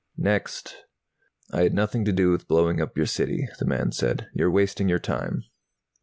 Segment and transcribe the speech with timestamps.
[0.17, 0.75] "Next!"
[1.53, 4.29] "I had nothing to do with blowing up your city," the man said.
[4.33, 5.43] "You're wasting your time."